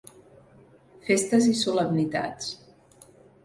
[1.11, 2.51] Festes i solemnitats.